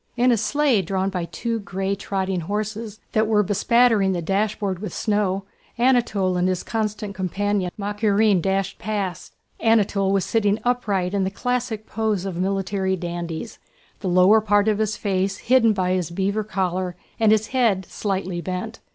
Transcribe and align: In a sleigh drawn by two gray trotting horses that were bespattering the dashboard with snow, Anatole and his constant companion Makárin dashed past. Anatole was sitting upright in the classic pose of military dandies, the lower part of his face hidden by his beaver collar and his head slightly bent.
In 0.17 0.31
a 0.31 0.35
sleigh 0.37 0.81
drawn 0.81 1.11
by 1.11 1.25
two 1.25 1.59
gray 1.59 1.93
trotting 1.93 2.39
horses 2.39 2.99
that 3.11 3.27
were 3.27 3.43
bespattering 3.43 4.13
the 4.13 4.21
dashboard 4.23 4.79
with 4.79 4.95
snow, 4.95 5.43
Anatole 5.77 6.37
and 6.37 6.47
his 6.47 6.63
constant 6.63 7.13
companion 7.13 7.69
Makárin 7.79 8.41
dashed 8.41 8.79
past. 8.79 9.35
Anatole 9.59 10.11
was 10.11 10.25
sitting 10.25 10.57
upright 10.63 11.13
in 11.13 11.23
the 11.23 11.29
classic 11.29 11.85
pose 11.85 12.25
of 12.25 12.35
military 12.35 12.95
dandies, 12.95 13.59
the 13.99 14.09
lower 14.09 14.41
part 14.41 14.67
of 14.67 14.79
his 14.79 14.97
face 14.97 15.37
hidden 15.37 15.71
by 15.71 15.91
his 15.91 16.09
beaver 16.09 16.43
collar 16.43 16.95
and 17.19 17.31
his 17.31 17.49
head 17.49 17.85
slightly 17.85 18.41
bent. 18.41 18.79